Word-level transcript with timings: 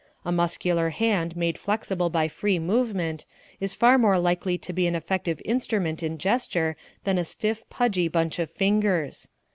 A 0.25 0.31
muscular 0.31 0.89
hand 0.89 1.35
made 1.37 1.59
flexible 1.59 2.09
by 2.09 2.27
free 2.27 2.57
movement, 2.57 3.27
is 3.59 3.75
far 3.75 3.99
more 3.99 4.17
likely 4.17 4.57
to 4.57 4.73
be 4.73 4.87
an 4.87 4.95
effective 4.95 5.39
instrument 5.45 6.01
in 6.01 6.17
gesture 6.17 6.75
than 7.03 7.19
a 7.19 7.23
stiff, 7.23 7.69
pudgy 7.69 8.07
bunch 8.07 8.39
of 8.39 8.49
fingers. 8.49 9.29